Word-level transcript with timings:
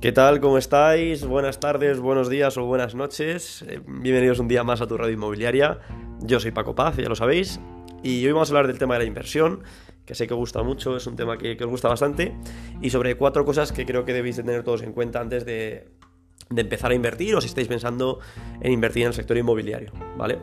¿Qué 0.00 0.12
tal? 0.12 0.40
¿Cómo 0.40 0.56
estáis? 0.56 1.26
Buenas 1.26 1.60
tardes, 1.60 2.00
buenos 2.00 2.30
días 2.30 2.56
o 2.56 2.64
buenas 2.64 2.94
noches. 2.94 3.60
Eh, 3.68 3.82
bienvenidos 3.86 4.38
un 4.38 4.48
día 4.48 4.64
más 4.64 4.80
a 4.80 4.86
tu 4.86 4.96
radio 4.96 5.12
inmobiliaria. 5.12 5.78
Yo 6.22 6.40
soy 6.40 6.52
Paco 6.52 6.74
Paz, 6.74 6.96
ya 6.96 7.06
lo 7.06 7.14
sabéis. 7.14 7.60
Y 8.02 8.24
hoy 8.24 8.32
vamos 8.32 8.48
a 8.48 8.52
hablar 8.52 8.66
del 8.66 8.78
tema 8.78 8.94
de 8.94 9.00
la 9.00 9.04
inversión, 9.04 9.62
que 10.06 10.14
sé 10.14 10.26
que 10.26 10.32
os 10.32 10.40
gusta 10.40 10.62
mucho, 10.62 10.96
es 10.96 11.06
un 11.06 11.16
tema 11.16 11.36
que, 11.36 11.52
os 11.52 11.66
gusta 11.66 11.88
bastante. 11.88 12.34
Y 12.80 12.88
sobre 12.88 13.16
cuatro 13.16 13.44
cosas 13.44 13.72
que 13.72 13.84
creo 13.84 14.06
que 14.06 14.14
debéis 14.14 14.38
de 14.38 14.42
tener 14.42 14.62
todos 14.62 14.80
en 14.80 14.94
cuenta 14.94 15.20
antes 15.20 15.44
de, 15.44 15.88
empezar 16.48 16.92
a 16.92 16.94
invertir 16.94 17.36
o 17.36 17.42
si 17.42 17.48
estáis 17.48 17.68
pensando 17.68 18.20
en 18.62 18.72
invertir 18.72 19.02
en 19.02 19.08
el 19.08 19.14
sector 19.14 19.36
inmobiliario, 19.36 19.92
¿vale? 20.16 20.38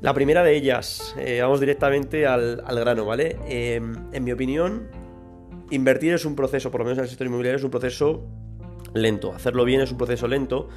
La 0.00 0.12
primera 0.14 0.42
de 0.42 0.56
ellas, 0.56 1.14
eh, 1.16 1.38
vamos 1.42 1.60
directamente 1.60 2.26
al, 2.26 2.60
grano, 2.68 3.04
¿vale? 3.04 3.36
Eh, 3.46 3.80
en 4.10 4.24
mi 4.24 4.32
opinión, 4.32 4.88
invertir 5.70 6.14
es 6.14 6.24
un 6.24 6.34
proceso, 6.34 6.72
por 6.72 6.80
lo 6.80 6.86
menos 6.86 6.98
en 6.98 7.04
el 7.04 7.08
sector 7.08 7.28
inmobiliario, 7.28 7.58
es 7.58 7.64
un 7.64 7.70
proceso 7.70 8.28
lento. 8.94 9.34
Hacerlo 9.34 9.64
bien 9.64 9.80
es 9.80 9.92
un 9.92 9.98
proceso 9.98 10.26
lento. 10.28 10.68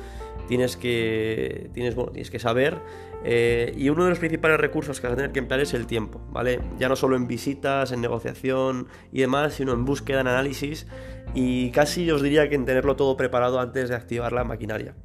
Tienes 0.47 0.75
que, 0.77 1.69
tienes, 1.73 1.95
tienes 1.95 2.31
que 2.31 2.39
saber. 2.39 2.79
Eh, 3.23 3.73
y 3.75 3.89
uno 3.89 4.03
de 4.03 4.11
los 4.11 4.19
principales 4.19 4.59
recursos 4.59 5.01
que 5.01 5.07
vas 5.07 5.13
a 5.13 5.15
tener 5.17 5.31
que 5.31 5.39
emplear 5.39 5.61
es 5.61 5.73
el 5.73 5.87
tiempo, 5.87 6.21
¿vale? 6.31 6.61
Ya 6.77 6.87
no 6.87 6.95
solo 6.95 7.15
en 7.15 7.27
visitas, 7.27 7.91
en 7.91 8.01
negociación 8.01 8.87
y 9.11 9.21
demás, 9.21 9.55
sino 9.55 9.73
en 9.73 9.85
búsqueda, 9.85 10.21
en 10.21 10.27
análisis. 10.27 10.87
Y 11.33 11.71
casi 11.71 12.09
os 12.11 12.21
diría 12.21 12.47
que 12.49 12.55
en 12.55 12.65
tenerlo 12.65 12.95
todo 12.95 13.17
preparado 13.17 13.59
antes 13.59 13.89
de 13.89 13.95
activar 13.95 14.33
la 14.33 14.43
maquinaria. 14.43 14.95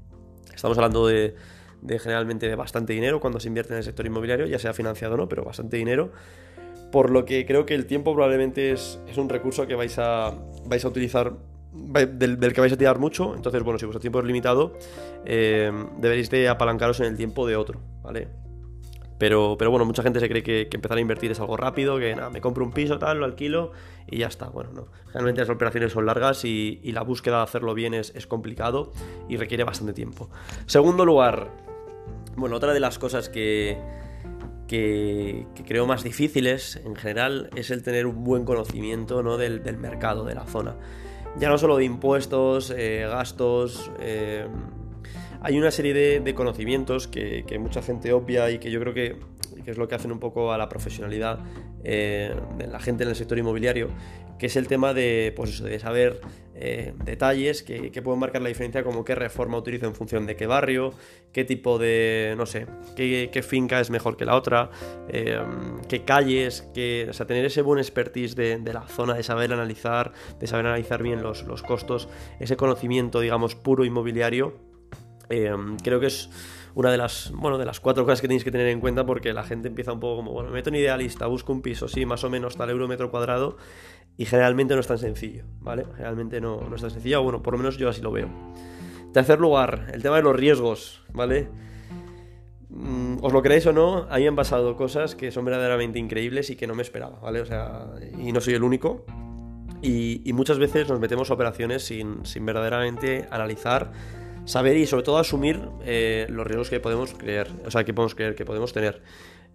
Estamos 0.55 0.79
hablando 0.79 1.07
de, 1.07 1.35
generalmente 1.99 2.49
de 2.49 2.55
bastante 2.55 2.93
dinero 2.93 3.19
cuando 3.19 3.41
se 3.41 3.49
invierte 3.49 3.73
en 3.73 3.79
el 3.79 3.85
sector 3.85 4.07
inmobiliario, 4.07 4.47
ya 4.47 4.59
sea 4.59 4.73
financiado 4.73 5.15
o 5.15 5.17
no, 5.17 5.29
pero 5.29 5.45
bastante 5.45 5.77
dinero. 5.77 6.13
Por 6.93 7.11
lo 7.11 7.25
que 7.25 7.47
creo 7.47 7.65
que 7.67 7.75
el 7.75 7.87
tiempo 7.87 8.13
probablemente 8.13 8.71
es, 8.71 9.01
es 9.09 9.17
un 9.17 9.29
recurso 9.29 9.67
que 9.67 9.75
vais 9.75 9.99
a, 9.99 10.35
vais 10.67 10.85
a 10.85 10.89
utilizar 10.89 11.33
del, 11.73 12.53
que 12.53 12.61
vais 12.61 12.73
a 12.73 12.77
tirar 12.77 12.99
mucho. 12.99 13.35
Entonces, 13.35 13.63
bueno, 13.63 13.79
si 13.79 13.87
vuestro 13.87 14.01
tiempo 14.01 14.21
es 14.21 14.25
limitado, 14.27 14.75
eh, 15.25 15.73
deberéis 15.99 16.31
de 16.31 16.49
apalancaros 16.49 17.01
en 17.01 17.07
el 17.07 17.17
tiempo 17.17 17.47
de 17.47 17.57
otro, 17.57 17.81
¿vale? 18.03 18.29
Pero, 19.19 19.55
pero 19.57 19.71
bueno, 19.71 19.85
mucha 19.85 20.03
gente 20.03 20.19
se 20.19 20.29
cree 20.29 20.43
que, 20.43 20.69
empezar 20.73 20.99
a 20.99 21.01
invertir 21.01 21.31
es 21.31 21.39
algo 21.39 21.57
rápido, 21.57 21.97
que 21.99 22.15
nada, 22.17 22.29
me 22.29 22.41
compro 22.41 22.65
un 22.65 22.73
piso, 22.73 22.99
tal, 22.99 23.19
lo 23.19 23.25
alquilo 23.25 23.71
y 24.11 24.19
ya 24.19 24.27
está. 24.27 24.49
Bueno, 24.49 24.73
no. 24.73 24.89
Generalmente 25.07 25.43
las 25.43 25.51
operaciones 25.51 25.93
son 25.93 26.07
largas 26.07 26.45
y, 26.45 26.81
la 26.93 27.03
búsqueda 27.03 27.37
de 27.37 27.43
hacerlo 27.45 27.73
bien 27.73 27.95
es, 27.95 28.27
complicado 28.27 28.93
y 29.29 29.37
requiere 29.37 29.63
bastante 29.63 29.93
tiempo. 29.93 30.29
Segundo 30.67 31.05
lugar, 31.05 31.53
bueno, 32.35 32.57
otra 32.57 32.73
de 32.73 32.81
las 32.81 32.99
cosas 32.99 33.29
que, 33.29 33.79
que, 34.67 35.47
creo 35.69 35.87
más 35.87 36.03
difíciles 36.03 36.81
en 36.85 36.97
general 36.97 37.49
es 37.55 37.71
el 37.71 37.85
tener 37.85 38.07
un 38.07 38.25
buen 38.25 38.45
conocimiento 38.45 39.23
¿no? 39.23 39.37
del, 39.37 39.63
del 39.63 39.77
mercado, 39.77 40.25
de 40.25 40.35
la 40.35 40.47
zona 40.47 40.75
ya 41.39 41.49
no 41.49 41.59
solo 41.59 41.77
de 41.77 41.85
impuestos, 41.85 42.73
eh, 42.77 43.07
gastos, 43.09 43.91
eh, 44.01 44.47
hay 45.41 45.59
una 45.59 45.71
serie 45.71 46.21
de, 46.21 46.35
conocimientos 46.35 47.09
que, 47.09 47.45
mucha 47.59 47.83
gente 47.83 48.13
obvia 48.13 48.51
y 48.51 48.59
que 48.59 48.71
yo 48.71 48.79
creo 48.81 48.95
que, 48.95 49.17
es 49.71 49.79
lo 49.79 49.89
que 49.89 49.95
hacen 49.95 50.13
un 50.13 50.19
poco 50.19 50.53
a 50.53 50.59
la 50.59 50.69
profesionalidad 50.69 51.41
eh, 51.85 52.35
de 52.59 52.67
la 52.67 52.81
gente 52.81 53.05
en 53.05 53.11
el 53.11 53.17
sector 53.17 53.39
inmobiliario, 53.39 53.89
que 54.39 54.47
es 54.47 54.57
el 54.57 54.67
tema 54.67 54.93
de, 54.93 55.33
pues 55.37 55.63
de 55.63 55.79
saber 55.79 56.21
eh, 56.55 56.95
detalles 57.05 57.63
que, 57.63 57.91
pueden 58.03 58.21
marcar 58.21 58.43
la 58.43 58.49
diferencia, 58.49 58.85
como 58.85 59.05
qué 59.05 59.15
reforma 59.15 59.57
utilizo 59.57 59.87
en 59.87 59.95
función 59.95 60.27
de 60.27 60.37
qué 60.37 60.47
barrio, 60.47 60.93
qué 61.33 61.45
tipo 61.45 61.79
de, 61.79 62.35
no 62.37 62.45
sé, 62.45 62.67
qué, 62.95 63.45
finca 63.47 63.81
es 63.81 63.91
mejor 63.91 64.17
que 64.17 64.25
la 64.25 64.37
otra, 64.37 64.71
eh, 65.09 65.41
qué 65.89 66.05
calles, 66.05 66.63
que, 66.75 67.07
o 67.09 67.13
sea, 67.13 67.27
tener 67.27 67.45
ese 67.45 67.63
buen 67.63 67.79
expertise 67.79 68.37
de, 68.37 68.61
la 68.73 68.87
zona, 68.87 69.15
de 69.15 69.23
saber 69.23 69.53
analizar, 69.53 70.13
de 70.39 70.47
saber 70.47 70.67
analizar 70.67 71.03
bien 71.03 71.23
los, 71.23 71.43
costos, 71.63 72.09
ese 72.39 72.57
conocimiento, 72.57 73.21
digamos, 73.21 73.55
puro 73.55 73.85
inmobiliario, 73.85 74.55
eh, 75.33 75.53
creo 75.83 76.01
que 76.01 76.07
es 76.07 76.31
una 76.75 76.91
de 76.91 76.99
las, 76.99 77.33
bueno, 77.35 77.59
de 77.59 77.65
las 77.65 77.81
cuatro 77.81 78.05
cosas 78.05 78.21
que 78.21 78.29
tenéis 78.29 78.45
que 78.45 78.51
tener 78.51 78.69
en 78.69 78.81
cuenta 78.81 79.05
porque 79.05 79.33
la 79.33 79.45
gente 79.45 79.69
empieza 79.69 79.93
un 79.93 80.01
poco 80.01 80.17
como, 80.17 80.33
bueno, 80.33 80.51
me 80.51 80.57
meto 80.57 80.71
en 80.71 80.77
idealista, 80.77 81.27
busco 81.27 81.53
un 81.53 81.63
piso, 81.63 81.89
sí, 81.89 82.07
más 82.07 82.25
o 82.25 82.31
menos 82.31 82.57
tal 82.57 82.71
euro 82.71 82.89
metro 82.89 83.11
cuadrado 83.11 83.57
y 84.17 84.25
generalmente 84.25 84.75
no 84.75 84.81
es 84.81 84.87
tan 84.87 84.99
sencillo, 84.99 85.45
¿vale? 85.61 85.85
Generalmente 85.97 86.41
no, 86.41 86.61
no 86.69 86.77
es 86.77 86.81
tan 86.81 86.91
sencillo, 86.91 87.23
bueno, 87.23 87.43
por 87.43 87.55
lo 87.55 87.59
menos 87.59 87.77
yo 87.77 87.89
así 87.89 88.01
lo 88.01 88.13
veo. 88.13 88.29
Tercer 89.13 89.41
lugar, 89.41 89.91
el 89.93 90.03
tema 90.03 90.17
de 90.17 90.23
los 90.23 90.35
riesgos, 90.35 91.05
¿vale? 91.13 91.49
Mm, 92.71 93.19
os 93.21 93.33
lo 93.33 93.43
creéis 93.43 93.67
o 93.67 93.73
no, 93.73 94.07
ahí 94.09 94.27
han 94.27 94.35
pasado 94.35 94.77
cosas 94.77 95.15
que 95.15 95.31
son 95.31 95.45
verdaderamente 95.45 95.99
increíbles 95.99 96.49
y 96.49 96.57
que 96.57 96.67
no 96.67 96.75
me 96.75 96.83
esperaba, 96.83 97.21
¿vale? 97.21 97.43
O 97.43 97.47
sea, 97.47 97.89
y 98.19 98.33
no 98.33 98.41
soy 98.41 98.55
el 98.55 98.63
único. 98.63 99.05
Y, 99.83 100.33
muchas 100.33 100.59
veces 100.59 100.89
nos 100.89 101.01
metemos 101.01 101.31
a 101.31 101.35
operaciones 101.35 101.83
sin, 101.85 102.25
sin, 102.25 102.47
verdaderamente 102.47 103.27
analizar, 103.31 103.91
saber 104.45 104.77
y 104.77 104.87
sobre 104.87 105.05
todo 105.05 105.19
asumir 105.19 105.61
eh, 105.85 106.27
los 106.29 106.47
riesgos 106.47 106.71
que 106.71 106.81
podemos 106.81 107.15
creer, 107.15 107.49
o 107.65 107.71
sea, 107.71 107.85
que 107.85 107.95
podemos 107.95 108.15
creer 108.15 108.35
que 108.35 108.45
podemos 108.45 108.73
tener. 108.73 109.03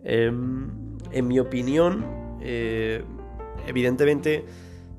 Em, 0.03 0.70
en 1.12 1.28
mi 1.28 1.40
opinión, 1.40 2.38
eh, 2.42 3.03
evidentemente, 3.68 4.46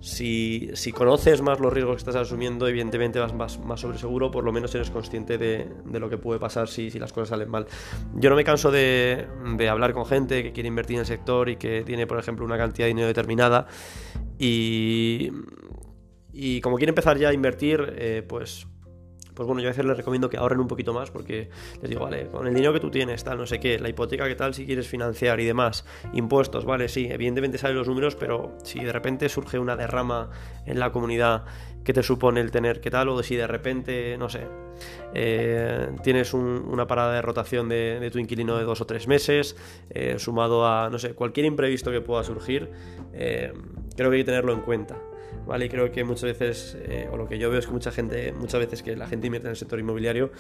si, 0.01 0.71
conoces 0.95 1.43
más 1.43 1.59
los 1.59 1.73
riesgos 1.73 1.97
que 1.97 1.99
estás 2.11 2.17
asumiendo, 2.17 2.69
evidentemente 2.69 3.19
vas 3.19 3.35
más, 3.35 3.59
más 3.59 3.81
sobre 3.81 3.99
seguro, 3.99 4.31
por 4.31 4.45
lo 4.45 4.53
menos 4.53 4.75
eres 4.75 4.91
consciente 4.91 5.39
de, 5.39 5.67
lo 5.93 6.09
que 6.09 6.19
puede 6.19 6.39
pasar 6.39 6.69
si, 6.69 6.91
las 6.99 7.13
cosas 7.13 7.31
salen 7.31 7.51
mal. 7.51 7.67
Yo 8.15 8.31
no 8.31 8.37
me 8.37 8.45
canso 8.45 8.71
de, 8.71 9.27
hablar 9.69 9.93
con 9.93 10.07
gente 10.07 10.43
que 10.43 10.53
quiere 10.53 10.69
invertir 10.69 10.97
en 10.97 11.01
el 11.01 11.07
sector 11.07 11.49
y 11.49 11.57
que 11.57 11.83
tiene, 11.83 12.07
por 12.07 12.19
ejemplo, 12.19 12.45
una 12.45 12.57
cantidad 12.57 12.87
de 12.87 12.91
dinero 12.91 13.09
determinada 13.09 13.67
y, 14.39 15.31
y 16.33 16.61
como 16.61 16.77
quiere 16.77 16.91
empezar 16.91 17.19
ya 17.19 17.31
a 17.31 17.33
invertir, 17.33 17.95
eh, 17.97 18.23
pues 18.27 18.69
pues 19.39 19.47
bueno, 19.47 19.63
yo 19.63 19.69
a 19.69 19.71
veces 19.71 19.85
les 19.85 19.97
recomiendo 19.97 20.29
que 20.29 20.37
ahorren 20.37 20.59
un 20.59 20.67
poquito 20.67 20.93
más 20.93 21.13
porque 21.13 21.49
les 21.81 21.89
digo, 21.89 22.03
vale, 22.03 22.27
con 22.27 22.49
el 22.49 22.53
dinero 22.53 22.73
que 22.73 22.81
tú 22.81 22.91
tienes, 22.91 23.23
tal, 23.23 23.39
no 23.39 23.47
sé 23.47 23.61
qué, 23.61 23.79
la 23.79 23.89
hipoteca 23.89 24.27
que 24.27 24.35
tal 24.35 24.53
si 24.53 24.67
quieres 24.67 24.89
financiar 24.89 25.39
y 25.39 25.45
demás, 25.45 25.87
impuestos, 26.13 26.65
vale, 26.65 26.89
sí, 26.89 27.07
evidentemente 27.09 27.57
salen 27.57 27.77
los 27.77 27.87
números, 27.87 28.17
pero 28.17 28.59
si 28.65 28.81
de 28.81 28.91
repente 28.91 29.29
surge 29.29 29.61
una 29.61 29.77
derrama 29.77 30.31
en 30.67 30.81
la 30.81 30.91
comunidad 30.91 31.45
que 31.85 31.93
te 31.93 32.03
supone 32.03 32.41
el 32.41 32.51
tener 32.51 32.81
que 32.81 32.91
tal, 32.91 33.11
o 33.11 33.23
si 33.23 33.37
de 33.37 33.47
repente, 33.47 34.19
no 34.19 34.29
sé, 34.29 34.41
eh, 35.15 35.89
tienes 36.03 36.35
una 36.35 36.89
parada 36.89 37.15
de 37.15 37.23
rotación 37.23 37.69
de, 37.69 38.11
tu 38.13 38.19
inquilino 38.19 38.59
de 38.59 38.65
dos 38.65 38.81
o 38.81 38.87
tres 38.87 39.07
meses, 39.07 39.57
eh, 39.91 40.17
sumado 40.19 40.67
a, 40.67 40.91
no 40.91 40.99
sé, 40.99 41.15
cualquier 41.15 41.47
imprevisto 41.47 41.93
que 41.93 42.01
pueda 42.01 42.25
surgir, 42.25 42.73
eh, 43.13 43.53
creo 43.99 44.11
que 44.11 44.17
hay 44.17 44.23
que 44.23 44.27
tenerlo 44.27 44.53
en 44.53 44.61
cuenta. 44.61 44.97
¿vale? 45.45 45.67
Y 45.67 45.69
creo 45.69 45.91
que 45.91 46.05
muchas 46.05 46.23
veces, 46.23 46.79
eh, 46.81 47.09
o 47.11 47.17
lo 47.17 47.27
que 47.27 47.37
yo 47.39 47.51
veo 47.51 47.59
es 47.59 47.67
que 47.67 47.73
mucha 47.73 47.91
gente, 47.91 48.33
muchas 48.33 48.61
veces 48.61 48.83
que 48.83 48.95
la 48.97 49.09
gente 49.09 49.27
invierte 49.27 49.49
en 49.49 49.51
el 49.51 49.57
sector 49.57 49.79
inmobiliario, 49.81 50.31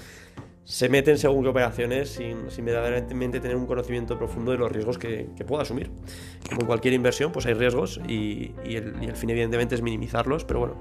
se 0.62 0.88
meten 0.88 1.18
según 1.18 1.42
qué 1.42 1.48
operaciones 1.48 2.10
sin, 2.10 2.50
sin, 2.50 2.64
verdaderamente 2.64 3.40
tener 3.40 3.56
un 3.56 3.66
conocimiento 3.66 4.16
profundo 4.16 4.52
de 4.52 4.58
los 4.58 4.70
riesgos 4.70 4.96
que, 4.96 5.30
que 5.36 5.44
pueda 5.44 5.62
asumir. 5.62 5.90
Como 6.48 6.60
en 6.60 6.66
cualquier 6.66 6.94
inversión, 6.94 7.32
pues 7.32 7.46
hay 7.46 7.54
riesgos 7.54 8.00
y, 8.06 8.52
el, 8.64 9.16
fin 9.16 9.30
evidentemente 9.30 9.74
es 9.74 9.82
minimizarlos, 9.82 10.44
pero 10.44 10.60
bueno, 10.60 10.76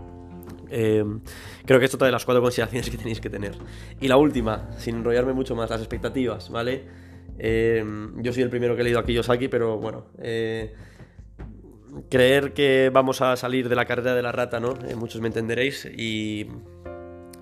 eh, 0.70 1.04
creo 1.66 1.80
que 1.80 1.86
es 1.86 1.96
otra 1.96 2.06
de 2.06 2.12
las 2.12 2.26
cuatro 2.26 2.44
consideraciones 2.44 2.92
que 2.92 2.98
tenéis 2.98 3.20
que 3.20 3.32
tener. 3.32 3.54
Y 4.00 4.08
la 4.08 4.18
última, 4.18 4.70
sin 4.78 4.98
enrollarme 4.98 5.34
mucho 5.34 5.56
más, 5.56 5.70
las 5.70 5.80
expectativas, 5.80 6.52
¿vale? 6.52 6.84
Eh, 7.40 7.84
yo 8.18 8.34
soy 8.34 8.44
el 8.44 8.50
primero 8.50 8.76
que 8.76 8.82
he 8.82 8.84
leído 8.84 9.00
aquí 9.00 9.14
Yosaki, 9.14 9.48
pero 9.48 9.78
bueno, 9.78 10.08
creer 12.10 12.54
que 12.54 12.90
vamos 12.94 13.22
a 13.22 13.36
salir 13.36 13.70
de 13.70 13.76
la 13.76 13.86
carrera 13.86 14.16
de 14.16 14.22
la 14.22 14.32
rata, 14.32 14.60
¿no? 14.60 14.74
Eh, 14.88 14.96
muchos 14.96 15.22
me 15.22 15.28
entenderéis 15.28 15.86
y, 15.86 16.48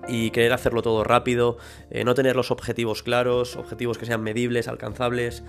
y 0.08 0.30
querer 0.30 0.52
hacerlo 0.52 0.82
todo 0.82 1.04
rápido, 1.04 1.58
eh, 1.90 2.04
no 2.04 2.14
tener 2.14 2.36
los 2.36 2.50
objetivos 2.50 3.02
claros, 3.02 3.56
objetivos 3.56 3.98
que 3.98 4.06
sean 4.06 4.22
medibles, 4.22 4.68
alcanzables. 4.68 5.44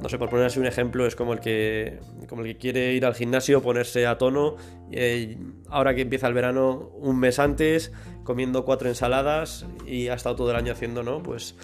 No 0.00 0.08
sé, 0.08 0.18
por 0.18 0.28
poner 0.28 0.46
así 0.46 0.60
un 0.60 0.66
ejemplo, 0.66 1.06
es 1.06 1.16
como 1.16 1.32
el 1.32 1.40
que, 1.40 2.00
como 2.28 2.42
el 2.42 2.48
que 2.48 2.58
quiere 2.58 2.92
ir 2.92 3.06
al 3.06 3.14
gimnasio, 3.14 3.62
ponerse 3.62 4.06
a 4.06 4.18
tono, 4.18 4.56
eh, 4.92 5.38
ahora 5.68 5.94
que 5.94 6.02
empieza 6.02 6.28
el 6.28 6.34
verano, 6.34 6.90
un 6.96 7.18
mes 7.18 7.38
antes, 7.38 7.92
comiendo 8.22 8.64
cuatro 8.64 8.88
ensaladas 8.88 9.66
y 9.86 10.08
ha 10.08 10.14
estado 10.14 10.36
todo 10.36 10.50
el 10.50 10.56
año 10.56 10.72
haciendo, 10.72 11.02
¿no? 11.02 11.22
Pues, 11.22 11.56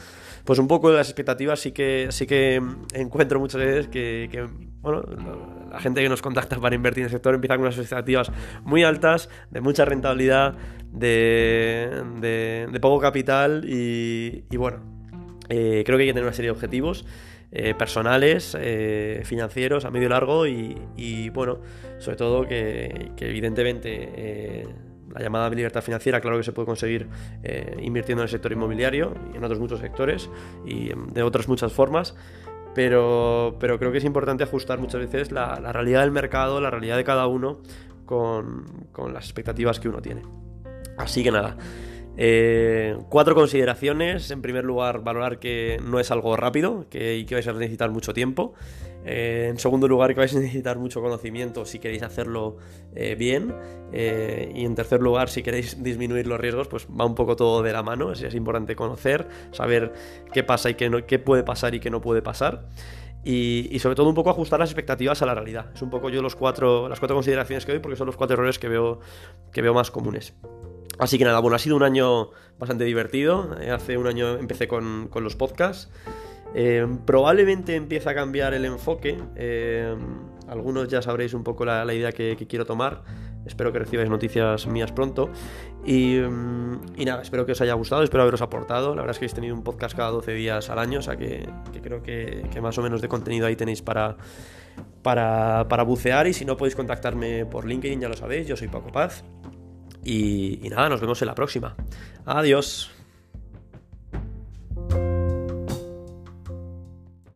pues 0.44 0.58
un 0.58 0.66
poco 0.66 0.90
de 0.90 0.96
las 0.96 1.08
expectativas 1.08 1.60
sí 1.60 1.72
que, 1.72 2.08
sí 2.10 2.26
que 2.26 2.62
encuentro 2.94 3.38
muchas 3.38 3.60
veces 3.60 3.88
que, 3.88 4.28
que 4.32 4.48
bueno, 4.80 5.02
la 5.72 5.80
gente 5.80 6.02
que 6.02 6.08
nos 6.08 6.20
contacta 6.20 6.56
para 6.60 6.74
invertir 6.74 7.00
en 7.00 7.06
el 7.06 7.10
sector 7.10 7.34
empieza 7.34 7.54
con 7.54 7.62
unas 7.62 7.78
expectativas 7.78 8.30
muy 8.62 8.84
altas, 8.84 9.30
de 9.50 9.60
mucha 9.60 9.84
rentabilidad, 9.84 10.54
de, 10.92 12.78
poco 12.80 13.00
capital 13.00 13.64
y, 13.66 14.44
bueno, 14.56 14.80
eh, 15.48 15.82
creo 15.84 15.96
que 15.96 16.02
hay 16.02 16.08
que 16.08 16.14
tener 16.14 16.24
una 16.24 16.34
serie 16.34 16.48
de 16.48 16.52
objetivos. 16.52 17.04
Eh, 17.54 17.74
personales, 17.74 18.56
eh, 18.58 19.20
financieros 19.26 19.84
a 19.84 19.90
medio 19.90 20.06
y 20.06 20.08
largo 20.08 20.46
y, 20.46 21.28
bueno, 21.34 21.60
sobre 21.98 22.16
todo 22.16 22.46
que, 22.48 23.12
evidentemente 23.18 24.64
la 25.14 25.20
llamada 25.20 25.50
libertad 25.50 25.82
financiera, 25.82 26.22
claro 26.22 26.38
que 26.38 26.44
se 26.44 26.52
puede 26.52 26.64
conseguir 26.64 27.08
invirtiendo 27.78 28.22
en 28.22 28.24
el 28.24 28.30
sector 28.30 28.52
inmobiliario 28.52 29.12
y 29.34 29.36
en 29.36 29.44
otros 29.44 29.60
muchos 29.60 29.80
sectores 29.80 30.30
y 30.64 30.92
de 31.12 31.22
otras 31.22 31.46
muchas 31.46 31.74
formas, 31.74 32.14
pero, 32.74 33.56
pero 33.58 33.78
creo 33.78 33.92
que 33.92 33.98
es 33.98 34.04
importante 34.04 34.44
ajustar 34.44 34.78
muchas 34.78 35.00
veces 35.00 35.32
la, 35.32 35.56
realidad 35.72 36.00
del 36.00 36.10
mercado, 36.10 36.60
la 36.60 36.70
realidad 36.70 36.96
de 36.96 37.04
cada 37.04 37.26
uno 37.26 37.60
con, 38.06 38.64
las 39.12 39.24
expectativas 39.24 39.80
que 39.80 39.88
uno 39.88 40.00
tiene. 40.00 40.22
Así 40.96 41.22
que 41.22 41.30
nada, 41.30 41.56
Eh, 42.16 42.98
cuatro 43.08 43.34
consideraciones. 43.34 44.30
En 44.30 44.42
primer 44.42 44.64
lugar, 44.64 45.02
valorar 45.02 45.38
que 45.38 45.80
no 45.82 45.98
es 45.98 46.10
algo 46.10 46.36
rápido 46.36 46.86
que, 46.90 47.16
y 47.16 47.24
que 47.24 47.36
vais 47.36 47.48
a 47.48 47.54
necesitar 47.54 47.90
mucho 47.90 48.12
tiempo. 48.12 48.52
Eh, 49.04 49.48
en 49.50 49.58
segundo 49.58 49.88
lugar, 49.88 50.14
que 50.14 50.20
vais 50.20 50.34
a 50.34 50.38
necesitar 50.38 50.78
mucho 50.78 51.00
conocimiento 51.00 51.64
si 51.64 51.78
queréis 51.78 52.02
hacerlo 52.02 52.56
eh, 52.94 53.14
bien. 53.14 53.54
y 53.92 54.64
en 54.64 54.74
tercer 54.74 55.00
lugar, 55.00 55.28
si 55.28 55.42
queréis 55.42 55.82
disminuir 55.82 56.26
los 56.26 56.40
riesgos, 56.40 56.68
pues 56.68 56.86
va 56.88 57.04
un 57.04 57.14
poco 57.14 57.36
todo 57.36 57.62
de 57.62 57.72
la 57.72 57.82
mano. 57.82 58.12
Es, 58.12 58.34
importante 58.34 58.74
conocer, 58.76 59.28
saber 59.50 59.92
qué 60.32 60.42
pasa 60.42 60.70
y 60.70 60.74
qué, 60.74 61.18
puede 61.18 61.42
pasar 61.42 61.74
y 61.74 61.80
qué 61.80 61.90
no 61.90 62.00
puede 62.00 62.22
pasar. 62.22 62.68
Y, 63.24 63.78
sobre 63.78 63.94
todo 63.94 64.08
un 64.08 64.14
poco 64.14 64.30
ajustar 64.30 64.58
las 64.58 64.70
expectativas 64.70 65.22
a 65.22 65.26
la 65.26 65.34
realidad. 65.34 65.66
Es 65.74 65.82
un 65.82 65.90
poco 65.90 66.08
yo 66.08 66.22
los 66.22 66.34
cuatro, 66.34 66.88
las 66.88 66.98
cuatro 66.98 67.16
consideraciones 67.16 67.66
que 67.66 67.72
doy 67.72 67.80
porque 67.80 67.96
son 67.96 68.06
los 68.06 68.16
cuatro 68.16 68.34
errores 68.34 68.58
que 68.58 68.68
veo, 68.68 69.00
que 69.52 69.62
veo 69.62 69.74
más 69.74 69.90
comunes. 69.90 70.34
Así 70.98 71.18
que 71.18 71.24
nada, 71.24 71.40
bueno, 71.40 71.56
ha 71.56 71.58
sido 71.58 71.76
un 71.76 71.82
año 71.82 72.30
bastante 72.58 72.84
divertido. 72.84 73.56
Eh, 73.60 73.70
hace 73.70 73.96
un 73.96 74.06
año 74.06 74.36
empecé 74.36 74.68
con, 74.68 75.10
los 75.14 75.36
podcasts. 75.36 75.90
Eh, 76.54 76.86
probablemente 77.06 77.74
empieza 77.74 78.10
a 78.10 78.14
cambiar 78.14 78.54
el 78.54 78.64
enfoque. 78.64 79.18
Eh, 79.36 79.94
algunos 80.48 80.88
ya 80.88 81.02
sabréis 81.02 81.34
un 81.34 81.44
poco 81.44 81.64
la, 81.64 81.92
idea 81.92 82.12
que, 82.12 82.36
quiero 82.48 82.66
tomar. 82.66 83.02
Espero 83.46 83.72
que 83.72 83.80
recibáis 83.80 84.08
noticias 84.08 84.66
mías 84.66 84.92
pronto. 84.92 85.30
Y, 85.84 86.16
mm, 86.16 87.04
nada, 87.04 87.22
espero 87.22 87.44
que 87.44 87.52
os 87.52 87.60
haya 87.60 87.74
gustado, 87.74 88.02
espero 88.02 88.22
haberos 88.22 88.42
aportado. 88.42 88.94
La 88.94 89.02
verdad 89.02 89.12
es 89.12 89.18
que 89.18 89.24
habéis 89.24 89.34
tenido 89.34 89.54
un 89.54 89.62
podcast 89.62 89.96
cada 89.96 90.10
12 90.10 90.32
días 90.32 90.70
al 90.70 90.78
año, 90.78 91.00
o 91.00 91.02
sea 91.02 91.16
que, 91.16 91.48
creo 91.82 92.02
que, 92.02 92.44
más 92.60 92.76
o 92.78 92.82
menos 92.82 93.00
de 93.00 93.08
contenido 93.08 93.46
ahí 93.46 93.56
tenéis 93.56 93.82
para, 93.82 94.16
para 95.02 95.82
bucear. 95.82 96.26
Y 96.26 96.34
si 96.34 96.44
no 96.44 96.56
podéis 96.56 96.76
contactarme 96.76 97.46
por 97.46 97.66
LinkedIn, 97.66 98.00
ya 98.00 98.08
lo 98.08 98.14
sabéis, 98.14 98.46
yo 98.46 98.56
soy 98.56 98.68
Paco 98.68 98.92
Paz. 98.92 99.24
Y, 100.04 100.68
nada, 100.70 100.88
nos 100.88 101.00
vemos 101.00 101.20
en 101.22 101.26
la 101.26 101.34
próxima. 101.34 101.76
Adiós. 102.24 102.90